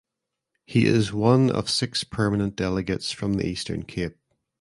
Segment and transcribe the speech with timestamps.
[0.65, 4.17] He is one of six permanent delegates from the Eastern Cape.